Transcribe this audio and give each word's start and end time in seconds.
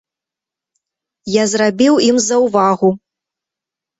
Я 1.33 1.43
зрабіў 1.51 1.93
ім 2.09 2.17
заўвагу. 2.29 2.89